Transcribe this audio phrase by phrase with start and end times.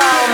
[0.00, 0.29] You're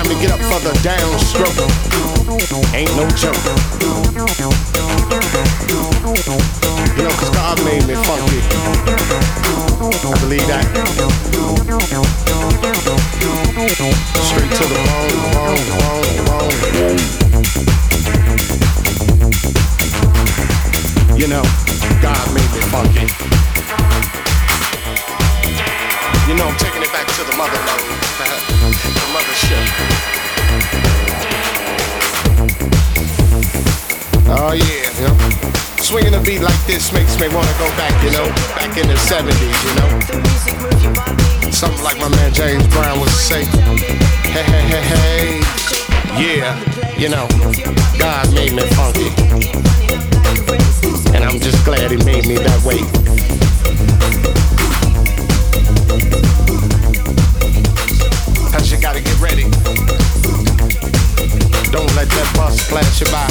[0.00, 1.60] time to get up for the downstroke.
[2.74, 3.36] Ain't no joke.
[6.96, 8.40] You know, cause God made me funky.
[10.06, 10.64] I believe that.
[14.24, 17.00] Straight to the bone, bone, bone, bone.
[21.18, 21.44] You know,
[22.00, 23.06] God made me funky.
[26.28, 27.80] You know, I'm taking back to the motherland,
[29.00, 29.64] the mothership.
[34.28, 35.16] Oh yeah, know.
[35.82, 38.96] Swinging a beat like this makes me wanna go back, you know, back in the
[39.08, 39.88] 70s, you know.
[41.50, 43.44] Something like my man James Brown would say.
[44.34, 45.40] Hey, hey, hey, hey.
[46.20, 46.52] Yeah,
[46.98, 47.26] you know,
[47.98, 49.08] God made me funky.
[51.14, 53.09] And I'm just glad he made me that way.
[62.70, 63.26] Flash you by.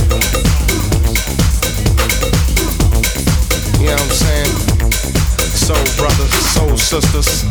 [3.80, 4.52] You know what I'm saying?
[5.56, 7.46] Soul brothers, soul sisters.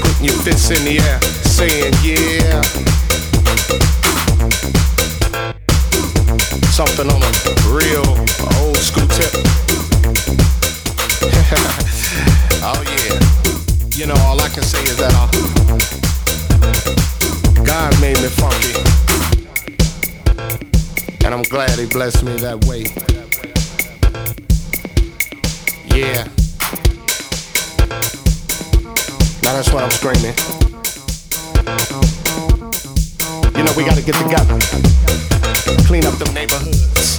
[0.00, 2.62] Putting your fists in the air, saying yeah.
[6.70, 7.30] Something on a
[7.66, 8.06] real
[8.62, 9.34] old school tip.
[12.62, 13.18] oh yeah.
[13.98, 15.26] You know, all I can say is that uh,
[17.64, 18.87] God made me funky.
[21.58, 22.84] Glad he blessed me that way.
[25.90, 26.22] Yeah.
[29.42, 30.36] Now that's what I'm screaming.
[33.56, 34.54] You know, we gotta get together.
[35.82, 37.18] Clean up them neighborhoods.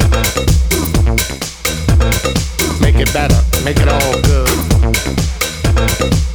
[2.79, 3.35] Make it better.
[3.65, 4.49] Make it all good.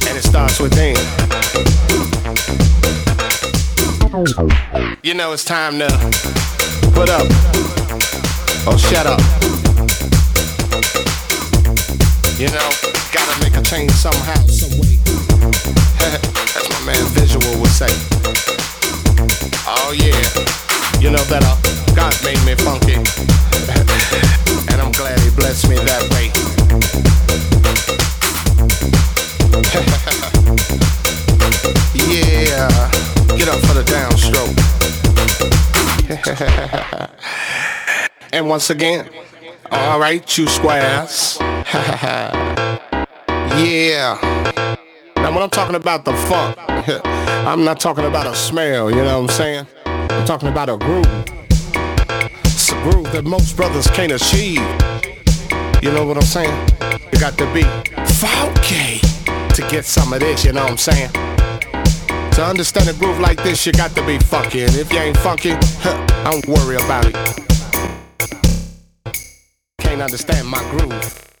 [0.07, 0.95] And it starts within.
[5.01, 6.64] You know, it's time to
[6.95, 7.27] put up
[8.65, 9.19] or shut up.
[12.39, 12.69] You know,
[13.11, 14.95] gotta make a change somehow, some way.
[15.99, 17.91] That's my man Visual would say.
[19.67, 20.23] Oh yeah,
[21.01, 21.55] you know that uh,
[21.95, 22.95] God made me funky,
[24.71, 26.31] and I'm glad He blessed me that way.
[32.15, 32.71] yeah,
[33.37, 35.04] get up for the downstroke.
[38.31, 39.09] and once again,
[39.71, 41.37] all right, you squares.
[43.59, 44.19] yeah.
[45.15, 46.57] Now, when I'm talking about the funk,
[47.07, 49.67] I'm not talking about a smell, you know what I'm saying?
[49.85, 51.05] I'm talking about a groove.
[52.45, 54.61] It's a groove that most brothers can't achieve.
[55.81, 56.69] You know what I'm saying?
[57.11, 57.63] You got to be
[58.13, 58.99] funky
[59.55, 61.34] to get some of this, you know what I'm saying?
[62.35, 64.63] To understand a groove like this, you got to be funky.
[64.63, 65.51] And if you ain't funky,
[66.25, 67.15] don't worry about it.
[69.79, 71.34] Can't understand my groove.